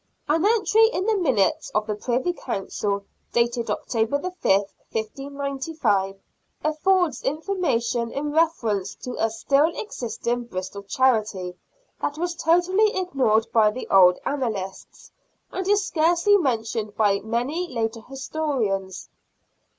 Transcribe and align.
An 0.27 0.43
entry 0.43 0.87
in 0.87 1.05
the 1.05 1.15
minutes 1.15 1.69
of 1.75 1.85
the 1.85 1.93
Privy 1.93 2.33
Council, 2.33 3.05
dated 3.33 3.69
October 3.69 4.17
5th, 4.17 4.33
1595, 4.93 6.19
affords 6.63 7.21
information 7.21 8.11
in 8.11 8.31
reference 8.31 8.95
to 8.95 9.15
a 9.23 9.29
still 9.29 9.69
existing 9.79 10.45
Bristol 10.45 10.81
charity 10.81 11.55
that 12.01 12.17
was 12.17 12.33
totally 12.33 12.97
ignored 12.97 13.45
by 13.53 13.69
the 13.69 13.87
old 13.91 14.17
annalists, 14.25 15.11
and 15.51 15.67
is 15.67 15.85
scarcely 15.85 16.35
mentioned 16.35 16.95
by 16.95 17.19
many 17.19 17.67
later 17.71 18.01
historians. 18.09 19.07